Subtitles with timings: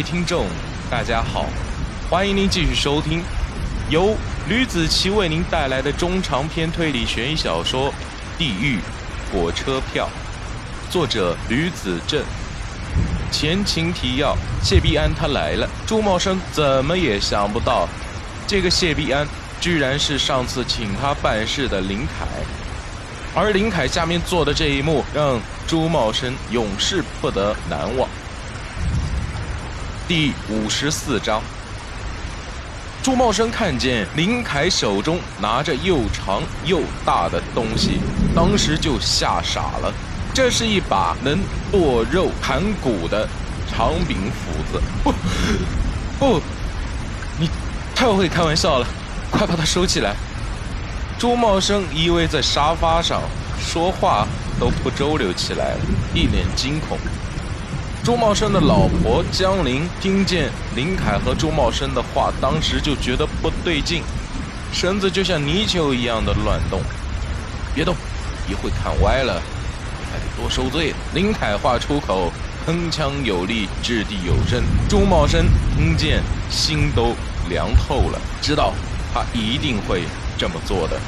[0.00, 0.46] 位听众，
[0.90, 1.44] 大家好，
[2.08, 3.22] 欢迎您继续收听
[3.90, 4.16] 由
[4.48, 7.90] 吕子奇为您带来的中长篇推理悬疑小说
[8.38, 8.78] 《地狱
[9.30, 10.08] 火车票》，
[10.90, 12.24] 作者吕子正。
[13.30, 17.86] 前情提要：谢必安他来了，朱茂生怎么也想不到，
[18.46, 19.28] 这个谢必安
[19.60, 22.26] 居然是上次请他办事的林凯，
[23.34, 28.08] 而林凯下面做的这一幕，让朱茂生永世不得难忘。
[30.10, 31.40] 第五十四章，
[33.00, 38.00] 朱茂生看见林凯手中拿着又长又大的东西，
[38.34, 39.94] 当时就吓傻了。
[40.34, 41.38] 这是一把能
[41.70, 43.28] 剁肉砍骨的
[43.68, 44.82] 长柄斧子。
[45.04, 45.12] 不，
[46.18, 46.42] 不，
[47.38, 47.48] 你
[47.94, 48.86] 太会开玩笑了，
[49.30, 50.16] 快把它收起来。
[51.20, 53.22] 朱茂生依偎在沙发上，
[53.60, 54.26] 说话
[54.58, 55.80] 都不周流起来了，
[56.12, 56.98] 一脸惊恐。
[58.02, 64.02] 朱茂生的老婆江玲听见林凯和朱茂生的话，当时就觉得不对劲，
[64.72, 66.80] 身子就像泥鳅一样的乱动。
[67.74, 67.94] 别动，
[68.48, 69.34] 一会看歪了，
[70.10, 70.94] 还得多受罪。
[71.14, 72.32] 林凯话出口，
[72.66, 74.62] 铿锵有力，掷地有声。
[74.88, 75.44] 朱茂生
[75.76, 77.14] 听见，心都
[77.50, 78.72] 凉透了，知道
[79.12, 80.04] 他一定会
[80.38, 80.98] 这么做的。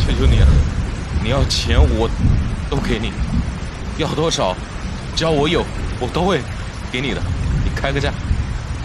[0.00, 0.48] 求求你了，
[1.24, 2.10] 你要钱我
[2.68, 3.10] 都给你，
[3.96, 4.54] 要多少？
[5.14, 5.64] 只要我有，
[6.00, 6.40] 我都会
[6.90, 7.20] 给你的。
[7.64, 8.12] 你开个价，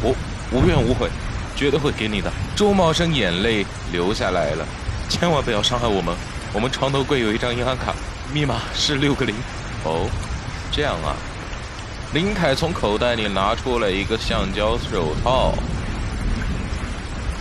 [0.02, 0.16] 我
[0.52, 1.10] 无怨无悔，
[1.56, 2.32] 绝对会给你的。
[2.56, 4.66] 周茂生眼泪流下来了，
[5.10, 6.16] 千万不要伤害我们。
[6.54, 7.94] 我们床头柜有一张银行卡，
[8.34, 9.36] 密码是六个零。
[9.84, 10.10] 哦，
[10.72, 11.16] 这样啊。
[12.14, 15.54] 林凯从口袋里拿出了一个橡胶手套，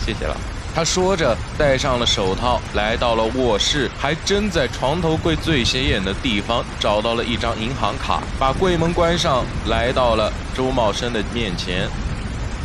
[0.05, 0.35] 谢谢了。
[0.77, 11.89] 他说着，戴上了手套，来到了卧室，还真在床头柜最显眼的地方找到了一张银行卡，把柜门关上，来到了周茂生的面前。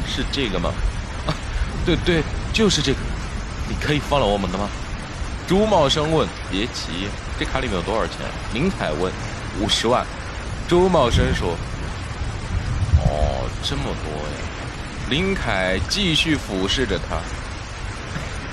[0.06, 0.70] 是这个吗？
[1.26, 1.32] 啊，
[1.86, 2.22] 对对，
[2.52, 2.98] 就是这个。
[3.66, 4.68] 你可以放了我们的吗？
[5.48, 6.28] 朱茂生问。
[6.50, 7.08] 别急，
[7.38, 8.16] 这卡里面有多少钱？
[8.52, 9.10] 林凯问。
[9.58, 10.06] 五十万。
[10.68, 11.56] 周茂生说。
[13.06, 15.08] 哦，这么多呀。
[15.08, 17.16] 林凯继续俯视着他。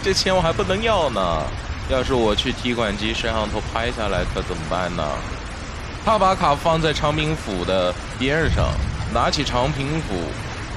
[0.02, 1.46] 这钱我还不能要呢，
[1.90, 5.04] 要是我去提款机摄像头拍下来可怎么办呢？
[6.06, 8.70] 他把卡放在长柄斧的边上，
[9.14, 10.16] 拿起长柄斧，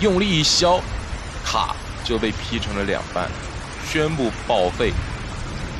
[0.00, 0.80] 用力一削，
[1.44, 3.30] 卡就被劈成了两半，
[3.88, 4.92] 宣布报废。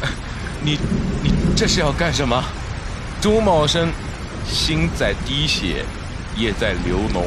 [0.63, 0.79] 你
[1.23, 2.43] 你这是要干什么？
[3.21, 3.93] 朱茂生
[4.49, 5.85] 心在滴血，
[6.37, 7.27] 也在流脓。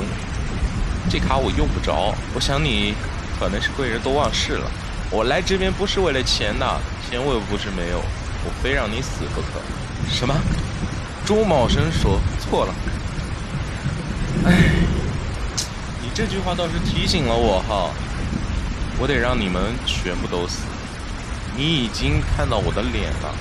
[1.09, 2.95] 这卡我用不着，我想你
[3.37, 4.71] 可能是贵人多忘事了。
[5.15, 6.77] 我来这边不是为了钱呐，
[7.09, 7.99] 钱我又不是没有，
[8.43, 9.61] 我非让你死不可。
[10.09, 10.35] 什么？
[11.25, 12.75] 朱茂生说错了。
[14.43, 14.51] 哎，
[16.03, 17.91] 你这句话倒是提醒了我哈，
[18.99, 20.63] 我得让你们全部都死。
[21.55, 23.33] 你已经看到我的脸了，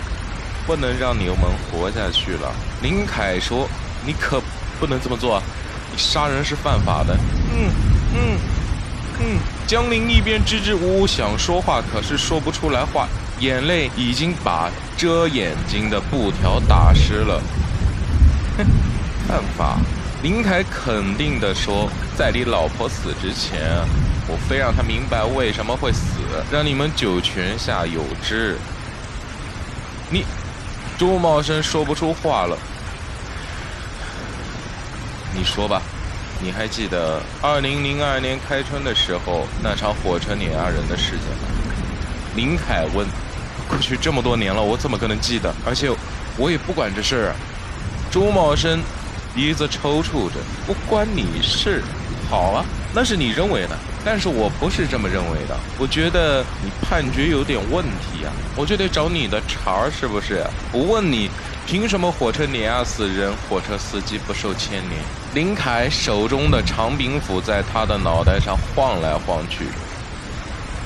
[0.68, 2.54] 不能让你们活下去了。
[2.82, 3.68] 林凯说
[4.06, 4.40] ：“你可
[4.78, 5.42] 不能这么做，
[5.90, 7.18] 你杀人是犯法的。”
[7.52, 7.70] 嗯
[8.14, 8.53] 嗯。
[9.20, 13.08] 嗯，江林一边支支吾吾想说话，可是说不出来话，
[13.38, 17.40] 眼泪已经把遮眼睛的布条打湿了。
[18.58, 18.66] 哼，
[19.28, 19.78] 犯法！
[20.22, 23.60] 林凯肯定地说，在你老婆死之前，
[24.26, 26.18] 我非让她明白为什么会死，
[26.50, 28.58] 让你们九泉下有知。
[30.10, 30.24] 你，
[30.98, 32.56] 朱茂生说不出话了。
[35.34, 35.82] 你说吧。
[36.44, 41.48] 你还记得二零零二年开春的时候那场火车碾压人的事件吗？
[42.36, 43.06] 林凯问。
[43.66, 45.50] 过去这么多年了，我怎么可能记得？
[45.64, 45.90] 而且
[46.36, 47.34] 我也不管这事儿。
[48.10, 48.82] 朱茂生
[49.34, 50.34] 鼻子抽搐着，
[50.66, 51.82] 不关你事。
[52.28, 52.62] 好啊，
[52.94, 55.58] 那是你认为的，但是我不是这么认为的。
[55.78, 60.44] 我觉得你判决有点问题啊，我就得找你的茬儿，是不是？
[60.70, 61.30] 不问你。
[61.66, 65.00] 凭什么火车碾压死人，火车司机不受牵连？
[65.32, 69.68] 林凯手中的长柄斧在他的脑袋上晃来晃去。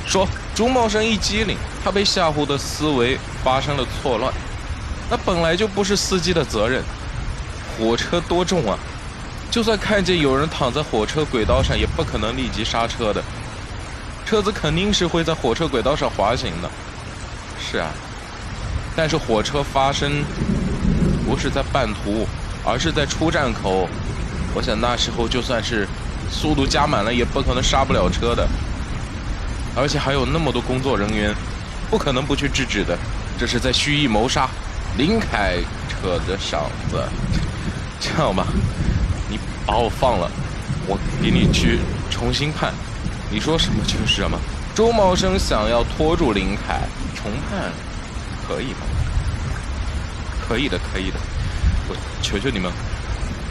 [0.07, 0.25] 说，
[0.55, 4.33] 朱茂生一机灵，他被吓唬的思维发生了错乱。
[5.11, 6.81] 那本来就不是司机的责任。
[7.77, 8.79] 火车多重啊？
[9.51, 13.23] 就算看见有人躺在火车轨道上，也不可能立即刹车的。
[14.25, 16.71] 车子肯定是会在火车轨道上滑行的。
[17.59, 17.91] 是啊，
[18.95, 20.25] 但是火车发生。
[21.29, 22.27] 不是在半途，
[22.65, 23.87] 而是在出站口。
[24.55, 25.87] 我想那时候就算是
[26.31, 28.49] 速度加满了，也不可能刹不了车的。
[29.77, 31.35] 而且还有那么多工作人员，
[31.91, 32.97] 不可能不去制止的。
[33.39, 34.49] 这是在蓄意谋杀。
[34.97, 37.07] 林凯扯着嗓子
[38.01, 38.47] ：“这样吧，
[39.69, 40.31] 把我放了，
[40.87, 41.79] 我给你去
[42.09, 42.73] 重新判，
[43.31, 44.41] 你说什么就是什么。
[44.75, 47.71] 周茂生想要拖住林凯重判，
[48.49, 48.81] 可以吗？
[50.41, 51.19] 可以的，可以的。
[51.87, 52.73] 我求求你们，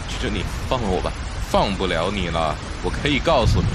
[0.09, 1.11] 求求你放了我吧。
[1.51, 3.67] 放不了你了，我可以告诉你，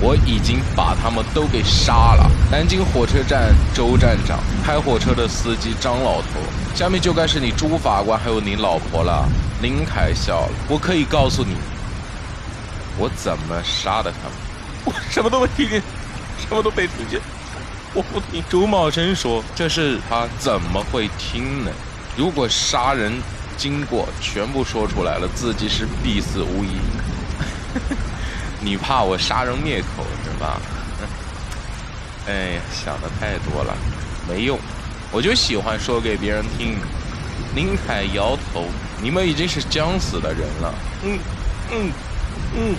[0.00, 2.30] 我已经把他们都给杀了。
[2.50, 6.40] 南京火车站周站长，开火车的司机张老头，
[6.74, 9.28] 下面就该是你朱法官还有你老婆了。
[9.62, 11.54] 林凯笑了，我可以告诉你，
[12.98, 14.32] 我怎么杀的他们。
[14.86, 15.82] 我什么都没听见，
[16.38, 17.20] 什么都没听见，
[17.92, 18.42] 我不听。
[18.48, 21.70] 周茂生说，这是他怎么会听呢？
[22.16, 23.12] 如果杀人。
[23.60, 26.78] 经过全部说出来了，自己是必死无疑。
[28.60, 30.60] 你怕我杀人灭口是吧？
[32.28, 33.74] 哎呀，想的太多了，
[34.28, 34.58] 没用。
[35.10, 36.76] 我就喜欢说给别人听。
[37.54, 38.66] 林凯摇头，
[39.02, 40.74] 你们已经是将死的人了。
[41.02, 41.18] 嗯
[41.72, 41.92] 嗯
[42.54, 42.74] 嗯，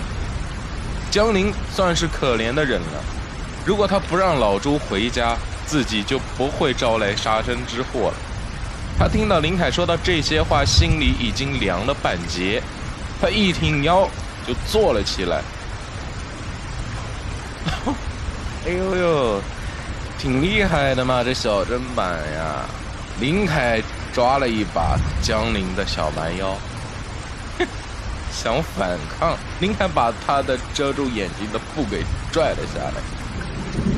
[1.10, 3.04] 江宁算是可怜的人了。
[3.66, 5.36] 如果他不让老朱回家，
[5.66, 8.14] 自己就不会招来杀身之祸了。
[8.98, 12.62] 他听到林凯说到这些话，心里已经凉了半截。
[13.20, 14.08] 他一挺腰
[14.46, 15.42] 就坐了起来。
[18.64, 19.40] 哎呦呦，
[20.18, 22.64] 挺厉害的嘛，这小砧板呀！
[23.20, 23.82] 林凯
[24.12, 26.56] 抓了一把江林的小蛮腰，
[28.32, 29.36] 想反抗。
[29.60, 33.02] 林凯把他的遮住眼睛的布给拽了下来。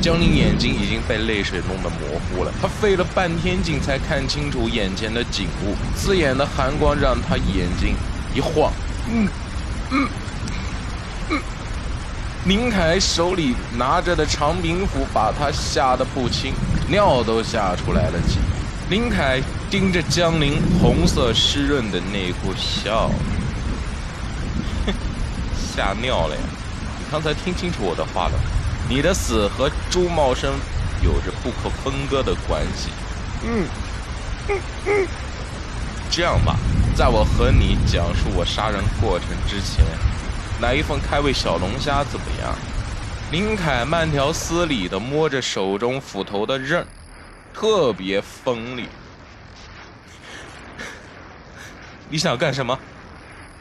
[0.01, 7.95] 江宁眼睛已经被泪水弄得模糊了，他费了半天劲才看清楚眼前的景物，刺眼的寒光让他眼睛
[8.35, 8.73] 一晃。
[9.11, 9.29] 嗯
[9.91, 10.09] 嗯，
[12.47, 16.53] 林凯手里拿着的长柄斧把他吓得不轻，
[16.89, 18.39] 尿都吓出来了几。
[18.91, 23.09] 林凯盯着江宁红色湿润的内裤笑，
[24.85, 24.93] 哼，
[25.57, 26.43] 吓尿了呀！
[26.99, 28.35] 你刚才听清楚我的话了？
[28.91, 30.53] 你的死和朱茂生
[31.03, 32.91] 有着不可分割的关系。
[33.43, 33.67] 嗯，
[34.51, 35.09] 嗯嗯。
[36.11, 36.57] 这样吧，
[36.95, 39.83] 在我和你讲述我杀人过程之前，
[40.61, 42.55] 来一份开胃小龙虾怎么样？
[43.31, 46.87] 林凯慢条斯理地摸着手中斧头的刃，
[47.53, 48.89] 特别锋利。
[52.09, 52.79] 你想干什么？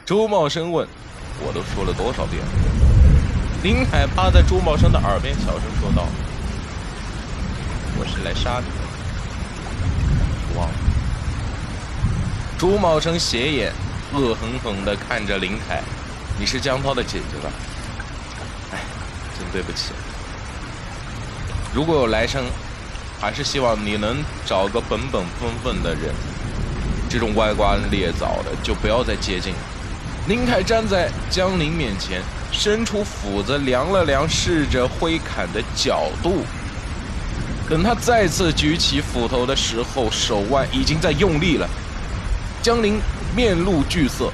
[0.04, 0.86] 朱茂生问。
[1.40, 2.48] 我都说了多少遍了？
[3.64, 6.06] 林凯趴在朱茂生的耳边小声说道
[7.98, 10.74] ：“我是来杀你的，忘了。”
[12.56, 13.72] 朱茂生斜眼，
[14.12, 15.82] 恶狠狠地看着林凯
[16.38, 17.50] ：“你是江涛的姐姐吧？
[18.72, 18.78] 哎，
[19.38, 19.92] 真对不起。
[21.74, 22.44] 如果有来生，
[23.20, 26.14] 还是希望你能找个本本分分的人。
[27.08, 29.58] 这种歪瓜裂枣的，就不要再接近了。”
[30.28, 32.22] 林凯站在江林面前。
[32.56, 36.44] 伸出斧子量了量，试着挥砍的角度。
[37.68, 41.68] 等他再次举起斧头的时候，手腕已经在用力了。
[42.62, 43.00] 江林
[43.34, 44.30] 面露惧色，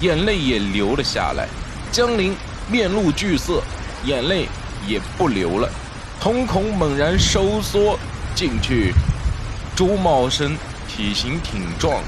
[0.00, 1.48] 眼泪也流了下来。
[1.92, 2.34] 江林
[2.68, 3.62] 面露惧色，
[4.04, 4.48] 眼泪
[4.86, 5.68] 也不流了，
[6.20, 7.98] 瞳孔猛然收缩
[8.34, 8.92] 进去。
[9.76, 10.56] 朱茂生
[10.88, 12.02] 体型挺壮。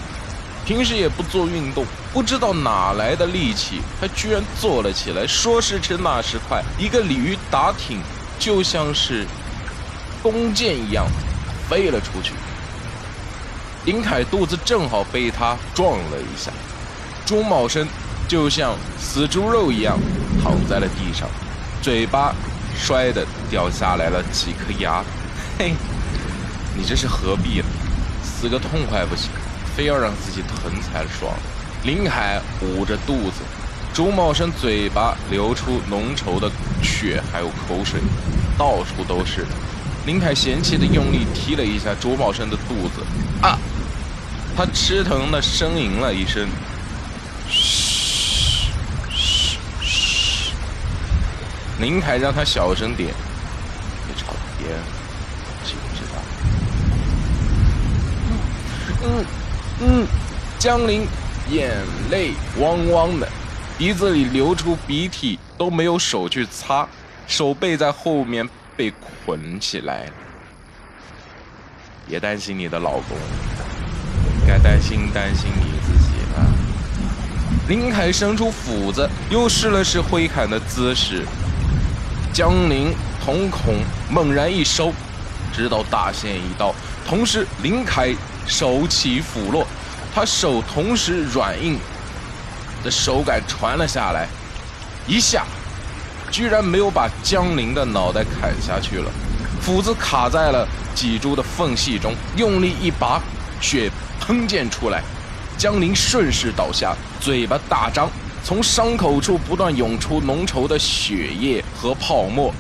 [0.65, 8.01] 平时也不做运动，不知道哪来的力气，他居然坐了起来，说时迟那时快，一个鲤鱼打挺，
[8.39, 9.27] 就像是
[10.23, 11.05] 弓箭一样
[11.69, 12.33] 飞了出去。
[13.87, 16.53] 林凯肚子正好被他撞了一下，
[17.25, 17.87] 朱茂生
[18.29, 19.99] 就像死猪肉一样
[20.43, 21.29] 躺在了地上，
[21.81, 22.35] 嘴巴
[22.77, 25.05] 摔得掉下来了几颗牙。
[25.59, 25.75] 嘿，
[26.77, 27.67] 你这是何必呢？
[28.23, 29.31] 死个痛快不行？
[29.77, 31.33] 非要让自己疼才爽。
[31.85, 33.43] 林海捂着肚子，
[33.95, 36.51] 朱茂生嘴巴流出浓稠的
[36.83, 38.01] 血，还有口水，
[38.59, 39.47] 到处都是。
[40.07, 43.03] 林凯嫌弃的用力踢了一下朱茂生的肚子，
[43.41, 43.59] 啊！
[44.57, 46.49] 他吃疼的呻吟了一声。
[51.83, 53.13] 林凯让他小声点，
[54.07, 54.79] 别吵别人，
[55.65, 56.23] 知不知道？
[59.03, 59.05] 嗯。
[59.05, 59.27] 嗯
[59.81, 60.07] 嗯，
[60.61, 61.05] 江林
[61.51, 61.73] 眼
[62.09, 63.29] 泪汪汪的，
[63.77, 66.87] 鼻子里流出鼻涕，都没有手去擦，
[67.27, 68.93] 手背在后面被
[69.27, 70.09] 捆起来。
[72.07, 73.19] 别担心你的老公，
[74.47, 76.47] 该担心担心你自己了。
[77.67, 81.25] 林凯伸出斧子，又试了试挥砍的姿势，
[82.33, 83.77] 江宁瞳孔
[84.11, 84.93] 猛然一收，
[85.53, 86.75] 直到大限已到，
[87.07, 88.15] 同时林凯。
[88.45, 89.65] 手起斧落，
[90.13, 91.79] 他手同时软硬
[92.83, 94.27] 的手感传了下来，
[95.07, 95.45] 一下
[96.29, 99.09] 居然没有把江宁的脑袋砍下去了，
[99.61, 103.23] 斧子卡在了脊柱的缝隙中，用力一拔，
[103.61, 103.89] 血
[104.21, 105.01] 喷溅出来，
[105.57, 108.11] 江宁顺势倒下，嘴巴大张，
[108.45, 112.53] 从伤口处不断涌出浓稠的血液和泡沫，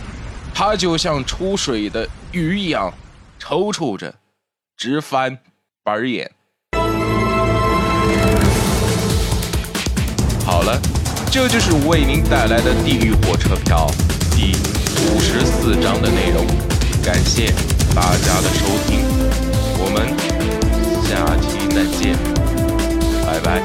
[0.54, 2.92] 他就像出水的鱼一样
[3.38, 4.14] 抽搐着，
[4.76, 5.38] 直翻
[5.82, 6.30] 白眼。
[10.44, 10.80] 好了。
[11.32, 13.90] 这就是为您带来的《地狱火车票》
[14.36, 14.52] 第
[15.08, 16.46] 五十四章的内容，
[17.02, 17.54] 感谢
[17.94, 19.00] 大家的收听，
[19.78, 20.12] 我们
[21.08, 22.18] 下期再见，
[23.24, 23.62] 拜拜。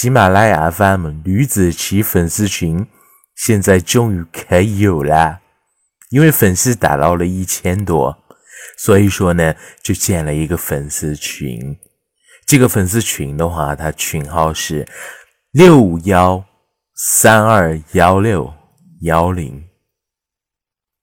[0.00, 2.86] 喜马拉雅 FM 吕子奇粉丝群
[3.34, 5.40] 现在终于可以有了，
[6.10, 8.16] 因为粉丝达到了一千多，
[8.76, 11.76] 所以说呢就建了一个粉丝群。
[12.46, 14.86] 这个粉丝群的话，它群号是
[15.50, 16.44] 六五幺
[16.94, 18.54] 三二幺六
[19.00, 19.64] 幺零。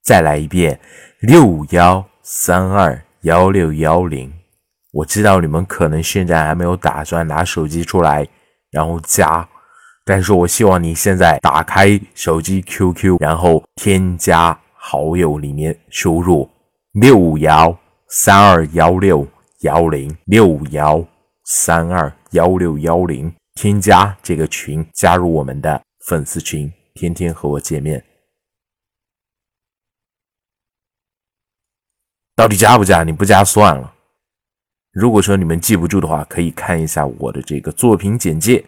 [0.05, 0.79] 再来一遍，
[1.19, 4.33] 六五幺三二幺六幺零。
[4.93, 8.25] 我知道你们可能现在还没有打算拿手机出来。
[8.75, 9.47] 然后加，
[10.03, 16.49] 但是我希望你现在打开手机 QQ，然后添加好友里面输入
[16.91, 17.73] 六五幺
[18.09, 19.25] 三二幺六
[19.61, 21.01] 幺零六五幺
[21.45, 28.03] 三二幺六幺零，添加这个群，加入我们的粉丝群，天天和我见面。
[32.35, 33.03] 到底加不加？
[33.03, 33.94] 你不加算了。
[34.95, 38.63] 如果说你们记不住的话，可以看一下我的这个作品简介，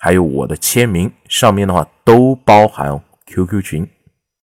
[0.00, 3.88] 还有我的签名，上面的话都包含 QQ 群。